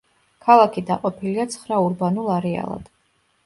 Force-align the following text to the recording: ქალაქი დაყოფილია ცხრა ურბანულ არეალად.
ქალაქი 0.45 0.83
დაყოფილია 0.87 1.47
ცხრა 1.57 1.79
ურბანულ 1.91 2.35
არეალად. 2.41 2.93